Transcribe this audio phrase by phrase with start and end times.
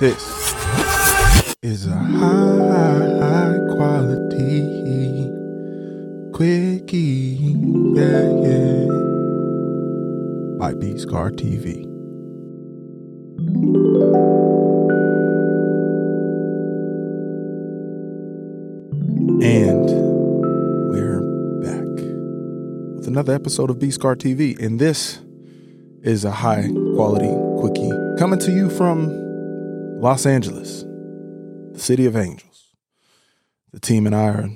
[0.00, 0.54] This
[1.62, 5.28] is a high quality
[6.32, 7.36] quickie,
[7.92, 8.86] yeah, yeah,
[10.58, 11.84] by B Scar TV.
[19.44, 19.84] And
[20.88, 21.20] we're
[21.60, 25.20] back with another episode of B Scar TV, and this
[26.02, 29.29] is a high quality quickie coming to you from
[30.00, 30.82] Los Angeles,
[31.72, 32.74] the city of angels.
[33.70, 34.50] The team and I are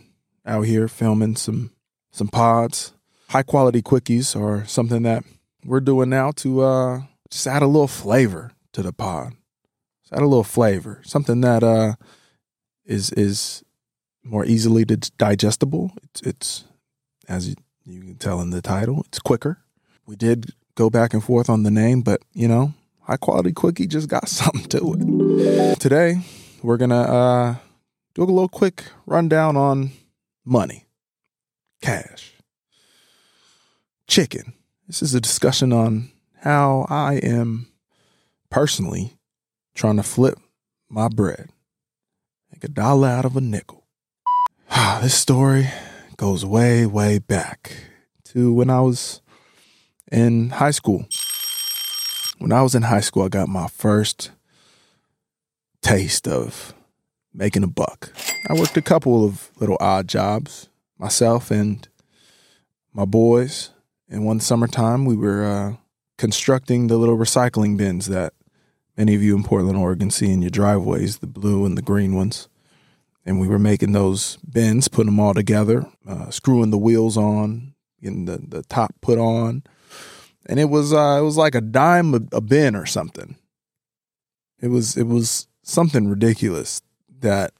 [0.46, 1.70] out here filming some
[2.12, 2.94] some pods.
[3.28, 5.22] High quality quickies are something that
[5.62, 9.34] we're doing now to uh, just add a little flavor to the pod.
[10.02, 11.96] Just add a little flavor, something that uh,
[12.86, 13.62] is is
[14.22, 15.92] more easily digestible.
[16.04, 16.64] It's, it's
[17.28, 19.58] as you, you can tell in the title, it's quicker.
[20.06, 22.72] We did go back and forth on the name, but you know,
[23.04, 25.80] high quality quickie just got something to it.
[25.80, 26.20] Today,
[26.62, 27.54] we're gonna uh,
[28.14, 29.90] do a little quick rundown on
[30.44, 30.86] money,
[31.80, 32.32] cash,
[34.06, 34.54] chicken.
[34.86, 37.68] This is a discussion on how I am
[38.50, 39.16] personally
[39.74, 40.38] trying to flip
[40.88, 41.48] my bread,
[42.52, 43.86] make a dollar out of a nickel.
[45.00, 45.68] this story
[46.16, 47.72] goes way, way back
[48.24, 49.20] to when I was
[50.12, 51.06] in high school.
[52.38, 54.30] When I was in high school, I got my first
[55.82, 56.74] taste of
[57.32, 58.12] making a buck.
[58.48, 60.68] I worked a couple of little odd jobs
[60.98, 61.86] myself and
[62.92, 63.70] my boys.
[64.08, 65.76] And one summertime, we were uh,
[66.18, 68.34] constructing the little recycling bins that
[68.96, 72.14] many of you in Portland, Oregon see in your driveways, the blue and the green
[72.14, 72.48] ones
[73.26, 77.74] and we were making those bins, putting them all together, uh, screwing the wheels on,
[78.02, 79.62] getting the, the top put on,
[80.46, 83.36] and it was uh, it was like a dime a, a bin or something.
[84.60, 86.82] It was it was something ridiculous
[87.20, 87.52] that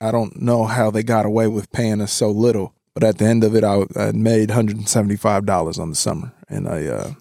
[0.00, 2.74] I don't know how they got away with paying us so little.
[2.94, 5.90] But at the end of it, I, I made hundred and seventy five dollars on
[5.90, 7.12] the summer, and I uh,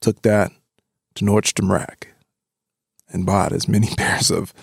[0.00, 0.52] took that
[1.16, 2.08] to Nordstrom Rack
[3.12, 4.54] and bought as many pairs of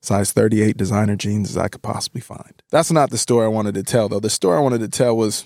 [0.00, 2.62] size 38 designer jeans as I could possibly find.
[2.70, 4.20] That's not the story I wanted to tell, though.
[4.20, 5.44] The story I wanted to tell was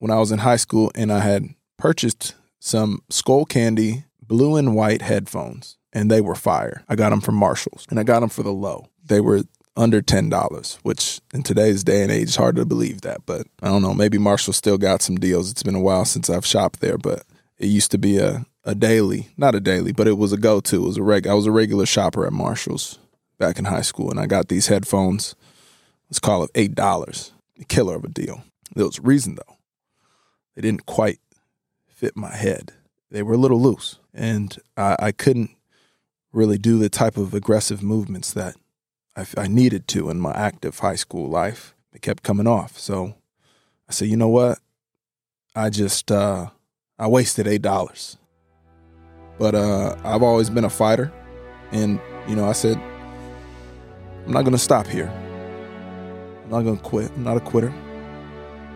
[0.00, 5.02] when I was in high school and I had purchased some Skullcandy blue and white
[5.02, 6.84] headphones, and they were fire.
[6.88, 8.86] I got them from Marshalls, and I got them for the low.
[9.04, 9.42] They were
[9.76, 13.68] under $10, which in today's day and age is hard to believe that, but I
[13.68, 13.94] don't know.
[13.94, 15.50] Maybe Marshall still got some deals.
[15.50, 17.24] It's been a while since I've shopped there, but
[17.58, 20.60] it used to be a, a daily, not a daily, but it was a go
[20.60, 20.84] to.
[20.84, 23.00] It was a reg I was a regular shopper at Marshall's
[23.38, 25.34] back in high school, and I got these headphones.
[26.08, 27.32] Let's call it eight dollars.
[27.68, 28.44] Killer of a deal.
[28.74, 29.56] There was a reason though.
[30.54, 31.18] They didn't quite
[32.02, 32.72] fit my head.
[33.12, 35.50] They were a little loose, and I, I couldn't
[36.32, 38.56] really do the type of aggressive movements that
[39.14, 41.76] I, I needed to in my active high school life.
[41.92, 43.14] They kept coming off, so
[43.88, 44.58] I said, you know what?
[45.54, 46.46] I just uh,
[46.98, 48.18] I wasted eight dollars.
[49.38, 51.12] But uh, I've always been a fighter,
[51.70, 52.78] and you know I said
[54.26, 55.08] I'm not to stop here.
[56.42, 57.12] I'm not to quit.
[57.12, 57.72] I'm not a quitter.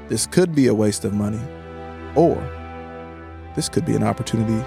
[0.06, 1.42] This could be a waste of money,
[2.14, 2.36] or
[3.56, 4.62] this could be an opportunity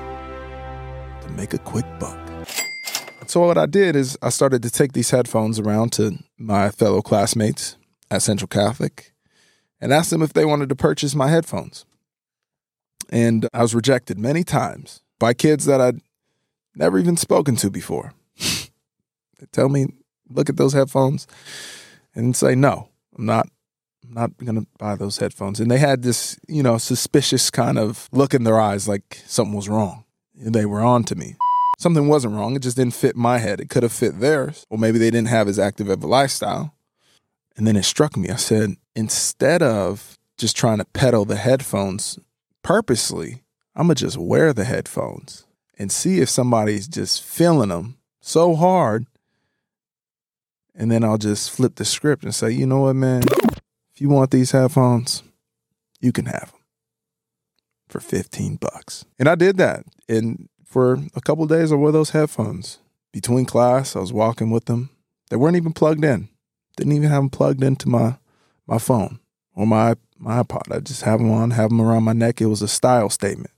[1.22, 2.18] to make a quick buck.
[3.28, 7.02] So, what I did is I started to take these headphones around to my fellow
[7.04, 7.78] classmates
[8.10, 9.14] at Central Catholic
[9.80, 11.86] and asked them if they wanted to purchase my headphones.
[13.12, 16.02] And I was rejected many times by kids that I'd
[16.76, 18.14] never even spoken to before.
[18.38, 19.86] they tell me
[20.30, 21.28] look at those headphones
[22.16, 23.48] and say, no, I'm not.
[24.10, 25.60] I'm not to buy those headphones.
[25.60, 29.56] And they had this, you know, suspicious kind of look in their eyes like something
[29.56, 30.04] was wrong.
[30.36, 31.36] They were on to me.
[31.78, 32.56] Something wasn't wrong.
[32.56, 33.60] It just didn't fit my head.
[33.60, 34.66] It could have fit theirs.
[34.70, 36.74] Or maybe they didn't have as active of a lifestyle.
[37.56, 38.30] And then it struck me.
[38.30, 42.18] I said, instead of just trying to peddle the headphones
[42.64, 43.44] purposely,
[43.76, 45.46] I'm to just wear the headphones
[45.78, 49.06] and see if somebody's just feeling them so hard
[50.80, 53.24] and then I'll just flip the script and say, you know what, man,
[54.02, 55.24] you want these headphones,
[56.00, 56.62] you can have them
[57.90, 59.06] for 15 bucks.
[59.18, 59.84] And I did that.
[60.08, 62.80] And for a couple days, I wore those headphones.
[63.12, 64.92] Between class, I was walking with them.
[65.30, 66.30] They weren't even plugged in.
[66.78, 68.18] Didn't even have them plugged into my
[68.68, 69.20] my phone
[69.56, 70.74] or my my iPod.
[70.74, 72.40] I just have them on, have them around my neck.
[72.40, 73.52] It was a style statement.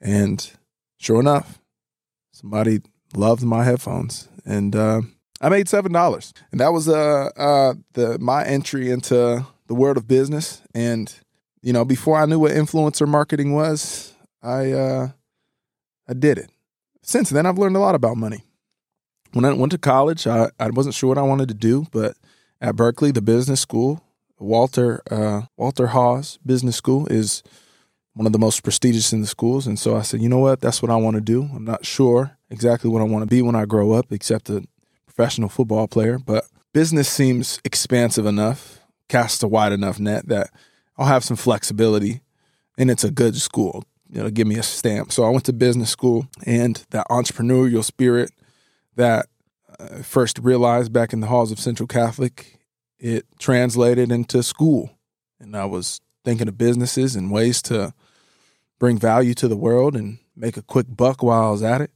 [0.00, 0.50] And
[0.98, 1.60] sure enough,
[2.32, 2.80] somebody
[3.14, 4.28] loved my headphones.
[4.44, 5.02] And uh,
[5.40, 9.96] I made seven dollars, and that was uh uh the my entry into the world
[9.96, 10.62] of business.
[10.74, 11.12] And
[11.62, 15.08] you know, before I knew what influencer marketing was, I uh
[16.08, 16.50] I did it.
[17.02, 18.44] Since then, I've learned a lot about money.
[19.32, 22.16] when I went to college, I, I wasn't sure what I wanted to do, but
[22.60, 24.02] at Berkeley, the business school,
[24.38, 27.42] Walter uh, Walter Haas Business School is
[28.14, 29.66] one of the most prestigious in the schools.
[29.66, 30.60] And so I said, you know what?
[30.62, 31.50] That's what I want to do.
[31.54, 34.64] I'm not sure exactly what I want to be when I grow up, except a
[35.16, 36.18] professional football player.
[36.18, 40.50] But business seems expansive enough, casts a wide enough net that
[40.96, 42.20] I'll have some flexibility.
[42.78, 43.84] And it's a good school.
[44.12, 45.10] It'll give me a stamp.
[45.10, 48.30] So I went to business school, and that entrepreneurial spirit
[48.94, 49.26] that
[49.80, 52.60] I first realized back in the halls of Central Catholic,
[52.98, 54.90] it translated into school.
[55.40, 57.94] And I was thinking of businesses and ways to
[58.78, 61.90] bring value to the world and make a quick buck while I was at it.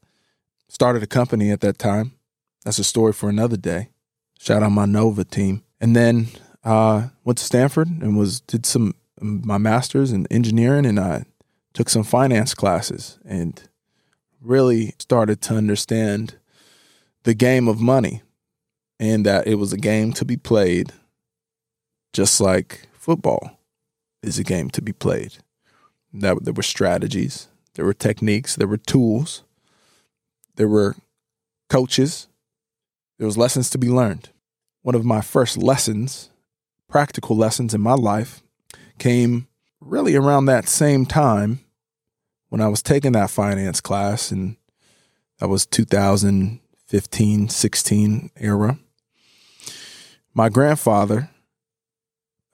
[0.68, 2.12] Started a company at that time.
[2.64, 3.88] That's a story for another day.
[4.38, 5.62] Shout out my Nova team.
[5.80, 6.28] And then
[6.64, 11.24] uh, went to Stanford and was did some my master's in engineering and I
[11.74, 13.62] took some finance classes and
[14.40, 16.36] really started to understand
[17.24, 18.22] the game of money
[18.98, 20.92] and that it was a game to be played
[22.12, 23.58] just like football
[24.22, 25.38] is a game to be played.
[26.12, 29.44] That there were strategies, there were techniques, there were tools,
[30.56, 30.96] there were
[31.68, 32.26] coaches,
[33.20, 34.30] there was lessons to be learned.
[34.80, 36.30] One of my first lessons,
[36.88, 38.42] practical lessons in my life,
[38.98, 39.46] came
[39.78, 41.60] really around that same time
[42.48, 44.56] when I was taking that finance class, and
[45.38, 48.78] that was 2015, 16 era.
[50.32, 51.28] My grandfather,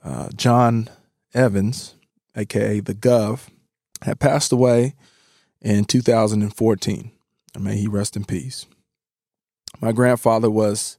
[0.02, 0.88] uh, John
[1.32, 1.94] Evans,
[2.34, 3.46] aka the Gov,
[4.02, 4.96] had passed away
[5.60, 7.12] in 2014.
[7.56, 8.66] may he rest in peace.
[9.80, 10.98] My grandfather was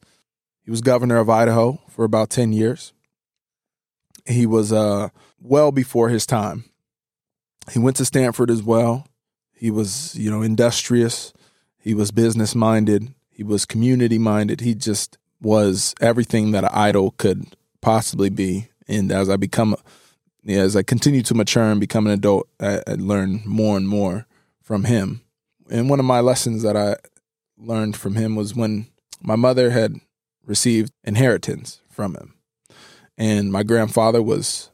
[0.63, 2.94] he was governor of Idaho for about 10 years.
[4.25, 5.09] He was uh,
[5.39, 6.65] well before his time.
[7.71, 9.07] He went to Stanford as well.
[9.53, 11.33] He was, you know, industrious.
[11.77, 13.13] He was business minded.
[13.29, 14.62] He was community minded.
[14.62, 18.69] He just was everything that an idol could possibly be.
[18.88, 19.75] And as I become
[20.44, 23.88] yeah, as I continue to mature and become an adult, I, I learn more and
[23.88, 24.25] more
[24.62, 25.21] from him.
[25.69, 26.95] And one of my lessons that I
[27.57, 28.88] learned from him was when
[29.21, 29.95] my mother had
[30.45, 32.33] received inheritance from him.
[33.18, 34.69] And my grandfather was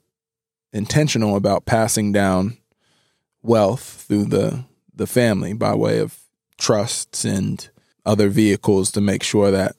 [0.74, 2.58] intentional about passing down
[3.42, 4.66] wealth through the
[4.96, 6.20] the family by way of
[6.58, 7.70] trusts and
[8.06, 9.76] other vehicles to make sure that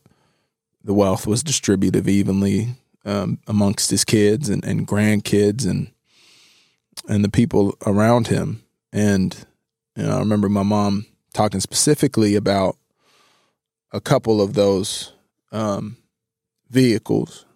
[0.82, 2.74] the wealth was distributed evenly
[3.04, 5.90] um, amongst his kids and, and grandkids and
[7.08, 8.62] and the people around him.
[8.92, 9.36] And
[9.96, 12.76] you know, I remember my mom talking specifically about
[13.94, 15.12] a couple of those
[15.52, 15.96] um,
[16.68, 17.46] vehicles.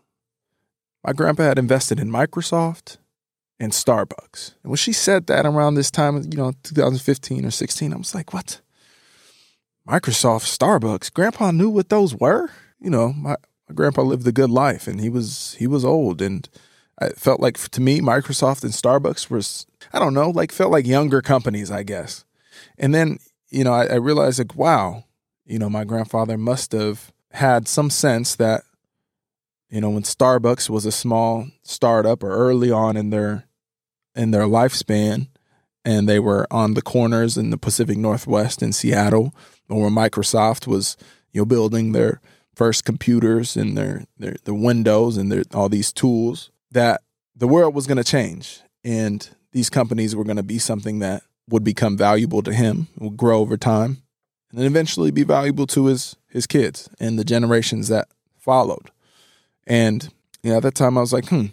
[1.04, 2.98] My grandpa had invested in Microsoft
[3.58, 4.54] and Starbucks.
[4.62, 8.14] And when she said that around this time, you know, 2015 or 16, I was
[8.14, 8.60] like, what?
[9.86, 11.12] Microsoft, Starbucks.
[11.12, 12.48] Grandpa knew what those were.
[12.78, 13.34] You know, my,
[13.68, 16.48] my grandpa lived a good life and he was he was old and
[17.00, 20.86] I felt like to me Microsoft and Starbucks was I don't know like felt like
[20.86, 22.24] younger companies I guess
[22.78, 23.18] and then
[23.50, 25.04] you know I, I realized like wow
[25.48, 28.62] you know my grandfather must have had some sense that
[29.70, 33.44] you know when Starbucks was a small startup or early on in their
[34.14, 35.28] in their lifespan
[35.84, 39.34] and they were on the corners in the Pacific Northwest in Seattle
[39.68, 40.96] or Microsoft was
[41.32, 42.20] you know building their
[42.54, 47.02] first computers and their their the windows and their all these tools that
[47.34, 51.22] the world was going to change and these companies were going to be something that
[51.48, 54.02] would become valuable to him, would grow over time,
[54.50, 58.90] and then eventually be valuable to his his kids and the generations that followed.
[59.66, 60.10] And
[60.42, 61.46] you know, at that time I was like, hmm,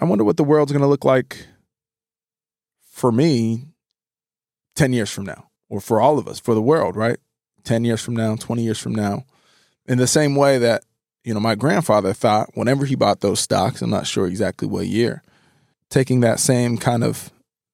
[0.00, 1.46] I wonder what the world's going to look like
[2.90, 3.64] for me
[4.76, 7.18] 10 years from now or for all of us, for the world, right?
[7.64, 9.24] 10 years from now, 20 years from now
[9.88, 10.84] in the same way that
[11.24, 14.86] you know my grandfather thought whenever he bought those stocks i'm not sure exactly what
[14.86, 15.22] year
[15.90, 17.32] taking that same kind of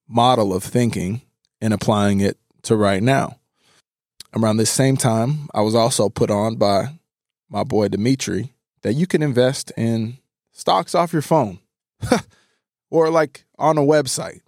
[0.09, 1.21] model of thinking
[1.61, 3.37] and applying it to right now
[4.37, 6.89] around this same time i was also put on by
[7.49, 10.19] my boy dimitri that you can invest in
[10.53, 11.59] stocks off your phone
[12.91, 14.41] or like on a website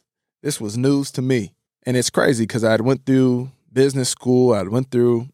[0.43, 1.53] this was news to me
[1.85, 5.29] and it's crazy because i went through business school i went through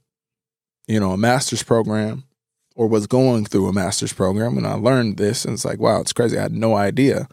[0.87, 2.25] you know, a master's program
[2.75, 6.01] or was going through a master's program and I learned this and it's like, wow,
[6.01, 6.39] it's crazy.
[6.39, 7.29] I had no idea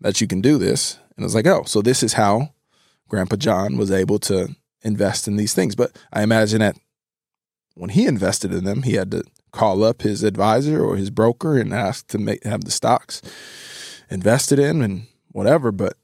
[0.00, 0.98] that you can do this.
[1.16, 2.54] And it's like, oh, so this is how
[3.08, 5.74] Grandpa John was able to invest in these things.
[5.74, 6.76] But I imagine that
[7.74, 11.58] when he invested in them, he had to call up his advisor or his broker
[11.58, 13.22] and ask to make have the stocks
[14.10, 15.72] invested in and whatever.
[15.72, 15.94] But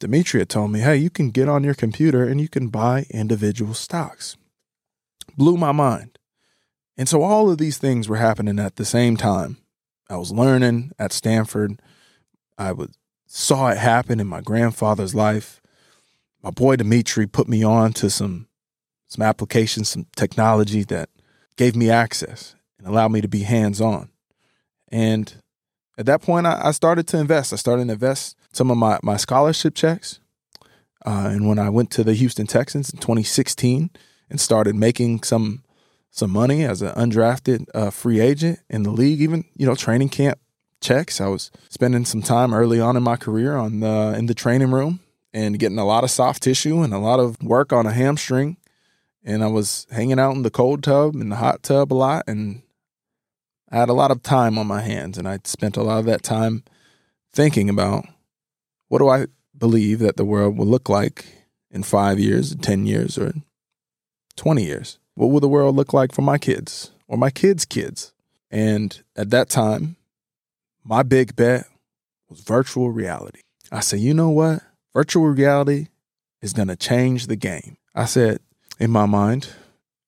[0.00, 3.74] Demetria told me, hey, you can get on your computer and you can buy individual
[3.74, 4.36] stocks.
[5.36, 6.18] Blew my mind.
[6.96, 9.58] And so all of these things were happening at the same time.
[10.08, 11.80] I was learning at Stanford.
[12.58, 12.92] I would,
[13.26, 15.60] saw it happen in my grandfather's life.
[16.42, 18.48] My boy Dimitri put me on to some
[19.08, 21.10] some applications, some technology that
[21.56, 24.08] gave me access and allowed me to be hands on.
[24.88, 25.34] And
[25.98, 27.52] at that point, I, I, started to invest.
[27.52, 30.20] I started to invest some of my, my scholarship checks.
[31.04, 33.90] Uh, and when I went to the Houston Texans in 2016
[34.30, 35.64] and started making some
[36.12, 40.08] some money as an undrafted uh, free agent in the league, even you know training
[40.08, 40.38] camp
[40.80, 41.20] checks.
[41.20, 44.70] I was spending some time early on in my career on the in the training
[44.70, 45.00] room
[45.32, 48.56] and getting a lot of soft tissue and a lot of work on a hamstring.
[49.22, 52.24] And I was hanging out in the cold tub and the hot tub a lot,
[52.26, 52.62] and
[53.70, 56.06] I had a lot of time on my hands, and I spent a lot of
[56.06, 56.64] that time
[57.32, 58.06] thinking about
[58.88, 61.26] what do I believe that the world will look like
[61.70, 63.34] in five years, ten years, or
[64.36, 68.14] twenty years what will the world look like for my kids or my kids' kids?
[68.50, 69.96] And at that time,
[70.82, 71.66] my big bet
[72.30, 73.40] was virtual reality.
[73.70, 74.62] I said, you know what?
[74.94, 75.88] Virtual reality
[76.42, 77.76] is going to change the game.
[77.94, 78.40] I said,
[78.78, 79.48] in my mind,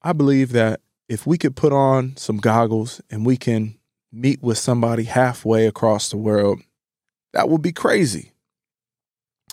[0.02, 3.78] I believe that if we could put on some goggles and we can
[4.10, 6.60] meet with somebody halfway across the world,
[7.32, 8.32] that would be crazy.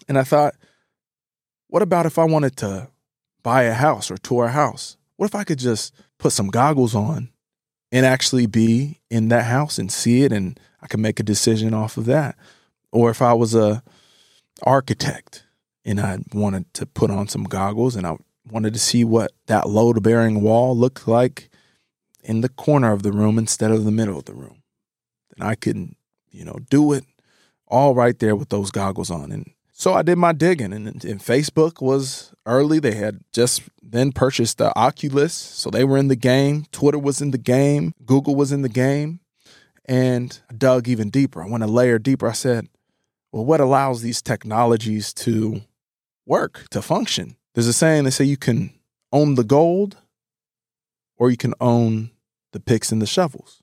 [0.08, 0.56] And I thought,
[1.68, 2.90] what about if I wanted to
[3.44, 4.98] buy a house or tour a house?
[5.18, 7.30] What if I could just put some goggles on
[7.92, 11.74] and actually be in that house and see it and I could make a decision
[11.74, 12.36] off of that?
[12.92, 13.84] Or if I was a
[14.64, 15.44] architect
[15.86, 18.18] and I wanted to put on some goggles and I
[18.50, 21.50] wanted to see what that load bearing wall looked like
[22.24, 24.62] in the corner of the room instead of the middle of the room.
[25.36, 25.96] And I could,
[26.32, 27.06] you know, do it
[27.68, 29.32] all right there with those goggles on.
[29.32, 32.80] And so I did my digging, and, and, Facebook was early.
[32.80, 36.66] They had just then purchased the Oculus, so they were in the game.
[36.74, 37.94] Twitter was in the game.
[38.06, 39.22] Google was in the game,
[39.86, 41.42] and I dug even deeper.
[41.42, 42.28] I went a layer deeper.
[42.28, 42.68] I said,
[43.32, 45.62] "Well, what allows these technologies to
[46.26, 48.74] work to function?" There's a saying they say you can
[49.12, 49.98] own the gold,
[51.18, 52.12] or you can own
[52.52, 53.62] the picks and the shovels.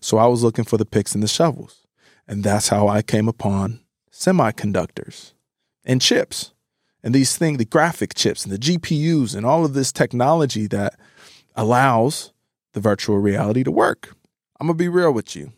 [0.00, 1.86] So I was looking for the picks and the shovels,
[2.26, 5.32] and that's how I came upon semiconductors
[5.84, 6.52] and chips
[7.02, 10.98] and these things, the graphic chips and the GPUs and all of this technology that
[11.54, 12.32] allows
[12.74, 14.14] the virtual reality to work.
[14.60, 15.52] I'm gonna be real with you.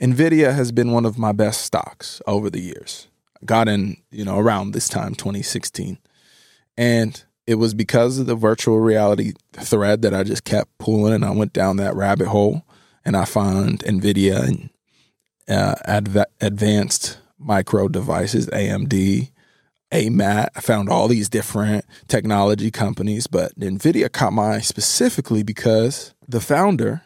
[0.00, 3.08] Nvidia has been one of my best stocks over the years.
[3.44, 5.98] Got in, you know, around this time, 2016.
[6.76, 11.24] And it was because of the virtual reality thread that I just kept pulling and
[11.24, 12.64] I went down that rabbit hole
[13.04, 14.70] and I found Nvidia and
[15.48, 19.30] uh, adv- advanced micro devices, AMD,
[19.92, 20.48] AMAT.
[20.54, 26.40] I found all these different technology companies, but NVIDIA caught my eye specifically because the
[26.40, 27.02] founder,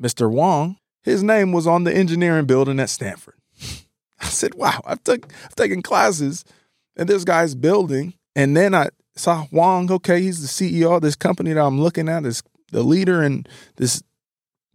[0.00, 0.30] Mr.
[0.30, 3.36] Huang, his name was on the engineering building at Stanford.
[4.20, 6.44] I said, wow, I've, took, I've taken classes
[6.96, 8.14] in this guy's building.
[8.34, 12.08] And then I saw Huang, okay, he's the CEO of this company that I'm looking
[12.08, 13.46] at, is the leader in
[13.76, 14.02] this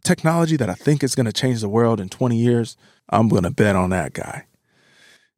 [0.04, 2.78] technology that I think is going to change the world in 20 years.
[3.10, 4.46] I'm going to bet on that guy.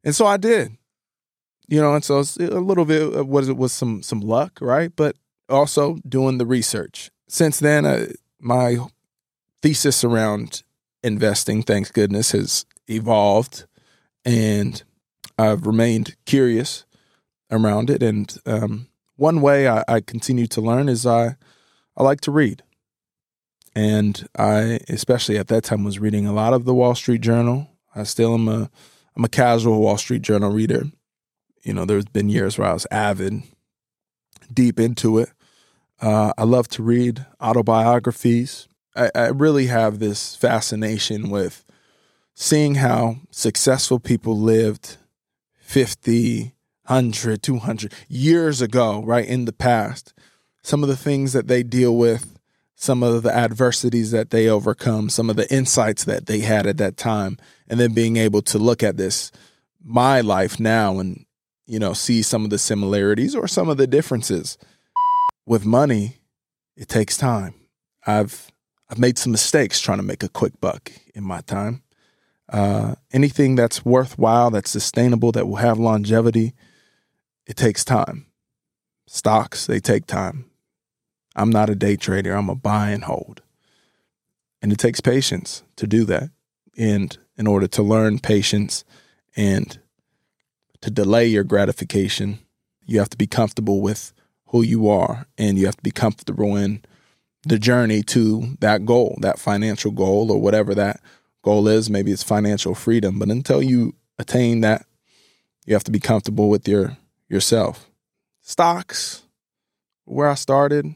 [0.05, 0.77] And so I did.
[1.67, 4.59] You know, and so it's a little bit of what it was some some luck,
[4.61, 4.95] right?
[4.95, 5.15] But
[5.49, 7.09] also doing the research.
[7.27, 8.05] Since then, uh,
[8.39, 8.77] my
[9.63, 10.61] thesis around
[11.05, 13.65] investing, thanks goodness, has evolved,
[14.25, 14.83] and
[15.37, 16.85] I've remained curious
[17.51, 18.01] around it.
[18.01, 21.37] And um, one way I, I continue to learn is I
[21.97, 22.63] I like to read,
[23.75, 27.69] and I especially at that time was reading a lot of the Wall Street Journal.
[27.95, 28.69] I still am a
[29.15, 30.85] I'm a casual Wall Street Journal reader.
[31.63, 33.43] You know, there's been years where I was avid,
[34.53, 35.29] deep into it.
[36.01, 38.67] Uh, I love to read autobiographies.
[38.95, 41.65] I, I really have this fascination with
[42.33, 44.97] seeing how successful people lived
[45.59, 46.53] 50,
[46.85, 50.13] 100, 200 years ago, right, in the past.
[50.61, 52.37] Some of the things that they deal with,
[52.75, 56.77] some of the adversities that they overcome, some of the insights that they had at
[56.77, 57.37] that time
[57.67, 59.31] and then being able to look at this
[59.83, 61.25] my life now and
[61.67, 64.57] you know see some of the similarities or some of the differences
[65.45, 66.17] with money
[66.75, 67.53] it takes time
[68.07, 68.51] i've
[68.89, 71.81] i've made some mistakes trying to make a quick buck in my time.
[72.47, 76.53] Uh, anything that's worthwhile that's sustainable that will have longevity
[77.45, 78.25] it takes time.
[79.07, 80.45] Stocks they take time.
[81.35, 82.33] I'm not a day trader.
[82.33, 83.41] I'm a buy and hold.
[84.61, 86.29] And it takes patience to do that.
[86.77, 88.83] And in order to learn patience
[89.35, 89.77] and
[90.81, 92.39] to delay your gratification,
[92.85, 94.13] you have to be comfortable with
[94.47, 96.83] who you are and you have to be comfortable in
[97.45, 100.99] the journey to that goal, that financial goal, or whatever that
[101.43, 101.89] goal is.
[101.89, 104.85] Maybe it's financial freedom, but until you attain that,
[105.65, 106.97] you have to be comfortable with your
[107.29, 107.89] yourself.
[108.41, 109.23] Stocks,
[110.05, 110.95] where I started,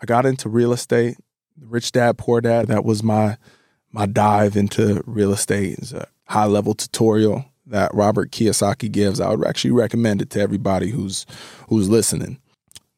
[0.00, 1.16] I got into real estate.
[1.60, 2.66] Rich Dad Poor Dad.
[2.66, 3.36] That was my
[3.92, 5.78] my dive into real estate.
[5.78, 9.20] It's a high level tutorial that Robert Kiyosaki gives.
[9.20, 11.26] I would actually recommend it to everybody who's
[11.68, 12.38] who's listening.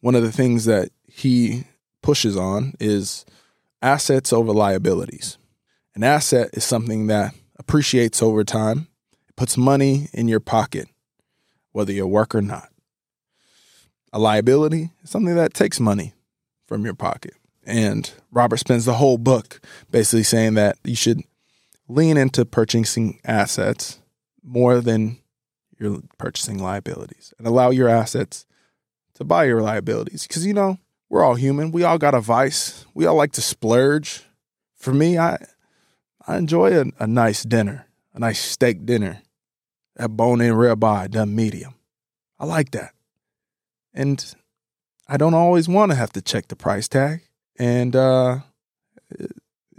[0.00, 1.64] One of the things that he
[2.06, 3.24] pushes on is
[3.82, 5.38] assets over liabilities.
[5.96, 8.86] An asset is something that appreciates over time.
[9.28, 10.86] It puts money in your pocket,
[11.72, 12.68] whether you work or not.
[14.12, 16.14] A liability is something that takes money
[16.68, 17.34] from your pocket.
[17.66, 19.60] And Robert spends the whole book
[19.90, 21.22] basically saying that you should
[21.88, 23.98] lean into purchasing assets
[24.44, 25.18] more than
[25.76, 28.46] your purchasing liabilities and allow your assets
[29.14, 30.24] to buy your liabilities.
[30.28, 31.72] Because, you know, we're all human.
[31.72, 32.84] We all got a vice.
[32.94, 34.24] We all like to splurge.
[34.74, 35.38] For me, I
[36.26, 39.22] I enjoy a, a nice dinner, a nice steak dinner,
[39.96, 41.74] a bone in ribeye done medium.
[42.38, 42.92] I like that.
[43.94, 44.34] And
[45.08, 47.22] I don't always want to have to check the price tag.
[47.58, 48.40] And uh,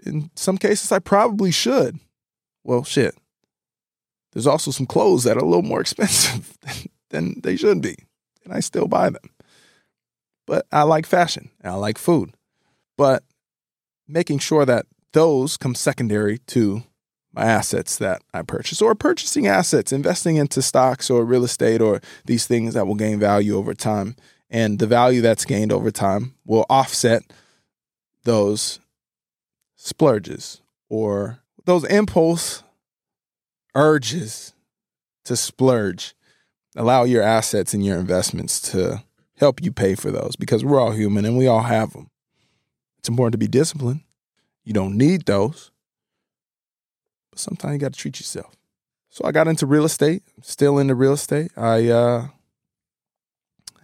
[0.06, 2.00] in some cases, I probably should.
[2.64, 3.16] Well, shit.
[4.32, 6.58] There's also some clothes that are a little more expensive
[7.10, 7.96] than they should be,
[8.44, 9.30] and I still buy them.
[10.48, 12.34] But I like fashion and I like food.
[12.98, 13.24] But
[14.08, 16.84] making sure that those come secondary to
[17.34, 22.02] my assets that I purchase or purchasing assets, investing into stocks or real estate or
[22.26, 24.16] these things that will gain value over time.
[24.50, 27.22] And the value that's gained over time will offset
[28.24, 28.80] those
[29.76, 32.64] splurges or those impulse
[33.76, 34.54] urges
[35.26, 36.16] to splurge.
[36.76, 39.04] Allow your assets and your investments to
[39.38, 42.10] help you pay for those because we're all human and we all have them.
[43.00, 44.02] It's important to be disciplined.
[44.64, 45.72] You don't need those,
[47.32, 48.54] but sometimes you got to treat yourself.
[49.10, 51.52] So I got into real estate, still into real estate.
[51.56, 52.28] I uh,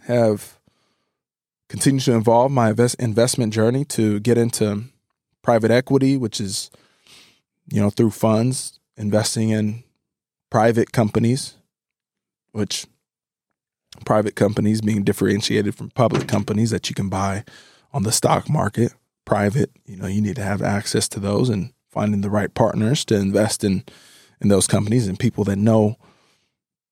[0.06, 0.58] have
[1.68, 4.84] continued to involve my invest- investment journey to get into
[5.42, 6.70] private equity, which is,
[7.72, 9.82] you know, through funds, investing in
[10.50, 11.54] private companies,
[12.52, 12.86] which
[14.04, 17.44] private companies being differentiated from public companies that you can buy
[17.92, 18.92] on the stock market.
[19.24, 23.04] Private, you know, you need to have access to those and finding the right partners
[23.06, 23.84] to invest in
[24.40, 25.96] in those companies and people that know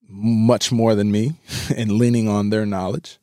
[0.09, 1.33] much more than me
[1.77, 3.19] and leaning on their knowledge.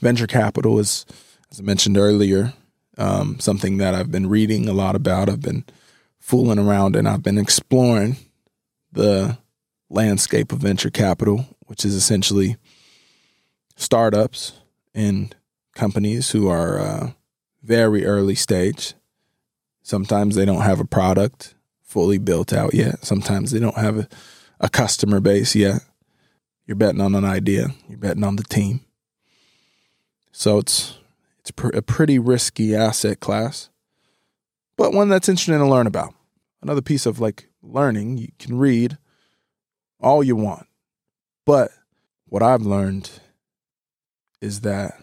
[0.00, 1.06] Venture capital is,
[1.50, 2.52] as I mentioned earlier,
[2.98, 5.28] um, something that I've been reading a lot about.
[5.28, 5.64] I've been
[6.18, 8.16] fooling around and I've been exploring
[8.92, 9.38] the
[9.88, 12.56] landscape of venture capital, which is essentially
[13.76, 14.52] startups
[14.94, 15.34] and
[15.74, 17.10] companies who are uh,
[17.62, 18.94] very early stage.
[19.82, 23.04] Sometimes they don't have a product fully built out yet.
[23.04, 24.08] Sometimes they don't have a,
[24.60, 25.82] a customer base yet.
[26.66, 27.74] You're betting on an idea.
[27.88, 28.80] You're betting on the team.
[30.30, 30.98] So it's
[31.40, 33.68] it's a pretty risky asset class,
[34.76, 36.14] but one that's interesting to learn about.
[36.62, 38.96] Another piece of like learning, you can read
[40.00, 40.68] all you want,
[41.44, 41.72] but
[42.26, 43.10] what I've learned
[44.42, 45.00] is that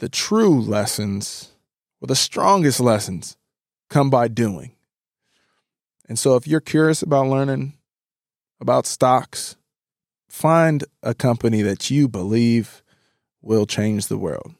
[0.00, 1.52] the true lessons
[2.00, 3.36] or the strongest lessons
[3.90, 4.72] come by doing.
[6.08, 7.74] And so if you're curious about learning
[8.60, 9.56] about stocks,
[10.28, 12.82] find a company that you believe
[13.42, 14.54] will change the world.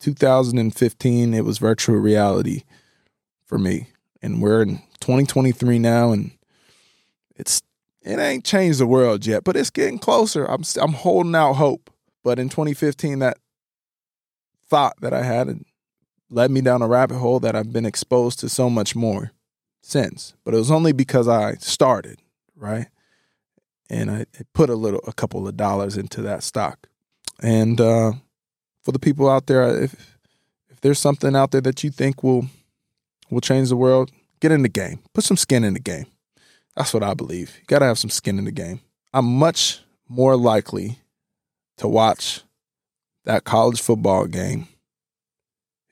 [0.00, 2.64] 2015, it was virtual reality
[3.44, 3.88] for me.
[4.22, 6.32] And we're in 2023 now, and
[7.34, 7.62] it's
[8.02, 10.44] it ain't changed the world yet, but it's getting closer.
[10.44, 11.90] I'm I'm holding out hope.
[12.26, 13.38] But in 2015, that
[14.68, 15.60] thought that I had
[16.28, 19.30] led me down a rabbit hole that I've been exposed to so much more
[19.80, 20.34] since.
[20.44, 22.18] But it was only because I started,
[22.56, 22.88] right?
[23.88, 26.88] And I put a little, a couple of dollars into that stock.
[27.40, 28.14] And uh,
[28.82, 30.18] for the people out there, if
[30.68, 32.46] if there's something out there that you think will
[33.30, 34.10] will change the world,
[34.40, 34.98] get in the game.
[35.14, 36.06] Put some skin in the game.
[36.74, 37.56] That's what I believe.
[37.60, 38.80] You got to have some skin in the game.
[39.14, 40.98] I'm much more likely
[41.78, 42.42] to watch
[43.24, 44.68] that college football game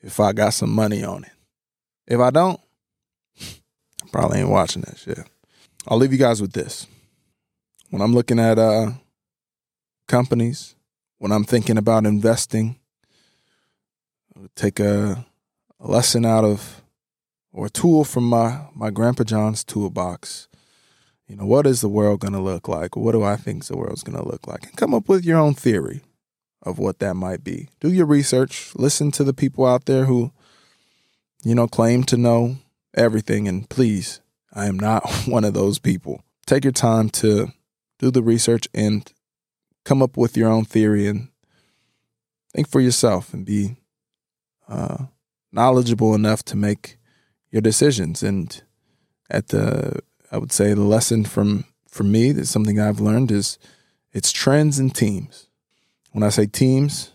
[0.03, 1.33] if I got some money on it.
[2.07, 2.61] If I don't,
[3.41, 5.19] I probably ain't watching that shit.
[5.87, 6.87] I'll leave you guys with this.
[7.91, 8.93] When I'm looking at uh,
[10.09, 10.75] companies,
[11.19, 12.77] when I'm thinking about investing,
[14.55, 15.25] take a,
[15.81, 16.83] a lesson out of
[17.53, 20.49] or a tool from my, my grandpa John's toolbox.
[21.29, 22.97] You know, what is the world going to look like?
[22.97, 24.65] What do I think the world's going to look like?
[24.65, 26.03] And come up with your own theory
[26.63, 27.69] of what that might be.
[27.81, 28.73] Do your research.
[28.75, 30.33] Listen to the people out there who
[31.45, 32.57] you know, claim to know
[32.95, 33.47] everything.
[33.47, 34.21] And please,
[34.53, 36.25] I am not one of those people.
[36.47, 37.53] Take your time to
[37.99, 39.11] do the research and
[39.85, 41.29] come up with your own theory and
[42.53, 43.77] think for yourself and be
[44.69, 45.05] uh,
[45.53, 46.99] knowledgeable enough to make
[47.51, 48.23] your decisions.
[48.23, 48.63] And
[49.31, 50.01] at the,
[50.35, 53.57] I would say the lesson from from me that something I've learned is
[54.13, 55.47] it's trends and teams.
[56.11, 57.13] When I say teams,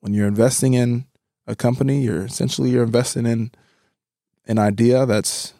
[0.00, 1.04] when you're investing in
[1.46, 3.50] a company, you're essentially you're investing in
[4.46, 5.52] an idea that's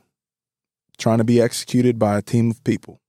[0.96, 3.02] trying to be executed by a team of people.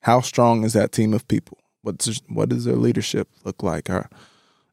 [0.00, 1.58] How strong is that team of people?
[1.82, 3.88] What's what does their leadership look like?
[3.88, 4.10] Or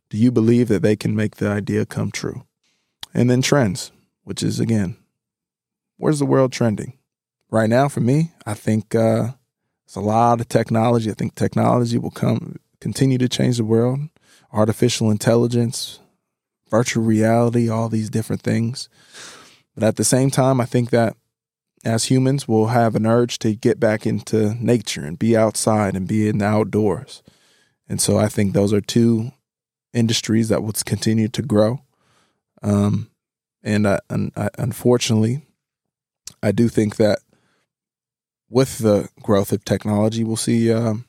[0.09, 2.47] do you believe that they can make the idea come true?
[3.13, 3.91] And then trends,
[4.23, 4.97] which is again,
[5.97, 6.97] where's the world trending?
[7.51, 9.29] Right now, for me, I think uh,
[9.85, 11.09] it's a lot of technology.
[11.11, 13.99] I think technology will come continue to change the world.
[14.51, 15.99] Artificial intelligence,
[16.69, 18.89] virtual reality, all these different things.
[19.75, 21.15] But at the same time, I think that
[21.83, 26.07] as humans, we'll have an urge to get back into nature and be outside and
[26.07, 27.21] be in the outdoors.
[27.87, 29.31] And so I think those are two
[29.93, 31.81] industries that will continue to grow.
[32.63, 33.11] Um,
[33.63, 33.99] and I,
[34.35, 35.45] I, unfortunately,
[36.41, 37.19] I do think that
[38.49, 41.05] with the growth of technology, we'll see um,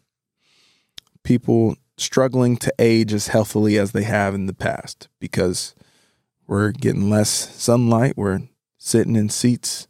[1.22, 5.74] people struggling to age as healthily as they have in the past because
[6.46, 8.16] we're getting less sunlight.
[8.16, 8.40] We're
[8.78, 9.88] sitting in seats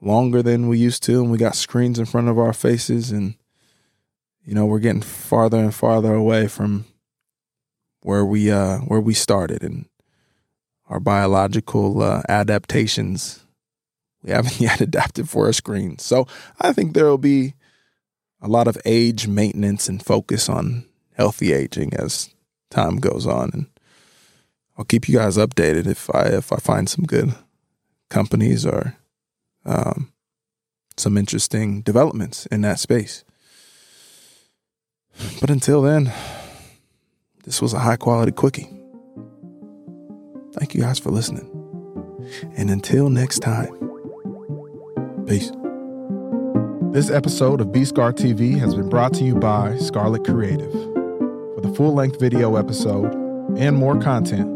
[0.00, 3.34] longer than we used to, and we got screens in front of our faces, and
[4.44, 6.86] you know we're getting farther and farther away from
[8.00, 9.86] where we uh, where we started, and
[10.88, 13.43] our biological uh, adaptations
[14.24, 15.98] we haven't yet adapted for a screen.
[15.98, 16.26] So
[16.60, 17.54] I think there will be
[18.40, 22.34] a lot of age maintenance and focus on healthy aging as
[22.70, 23.50] time goes on.
[23.52, 23.66] And
[24.76, 27.34] I'll keep you guys updated if I if I find some good
[28.10, 28.96] companies or
[29.64, 30.12] um,
[30.96, 33.24] some interesting developments in that space.
[35.40, 36.12] But until then,
[37.44, 38.68] this was a high quality quickie.
[40.54, 41.50] Thank you guys for listening.
[42.56, 43.93] And until next time.
[45.26, 45.50] Peace.
[46.92, 50.70] This episode of B Scar TV has been brought to you by Scarlett Creative.
[50.70, 53.14] For the full length video episode
[53.56, 54.46] and more content,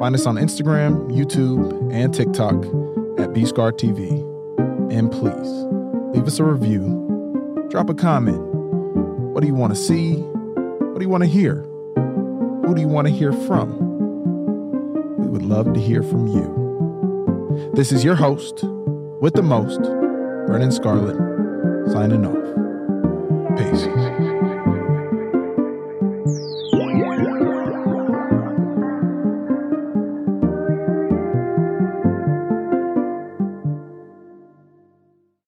[0.00, 2.54] find us on Instagram, YouTube, and TikTok
[3.20, 4.08] at B Scar TV.
[4.90, 8.40] And please leave us a review, drop a comment.
[9.34, 10.14] What do you want to see?
[10.14, 11.56] What do you want to hear?
[11.96, 13.76] Who do you want to hear from?
[15.18, 17.70] We would love to hear from you.
[17.74, 18.64] This is your host
[19.20, 19.80] with the most.
[20.46, 21.16] Brennan Scarlett,
[21.92, 23.58] signing off.
[23.58, 24.47] Peace.